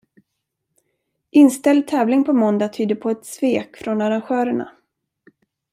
Inställd 1.31 1.87
tävling 1.87 2.23
på 2.23 2.33
måndag 2.33 2.69
tyder 2.69 2.95
på 2.95 3.09
ett 3.09 3.25
svek 3.25 3.77
från 3.77 4.01
arrangörerna. 4.01 4.71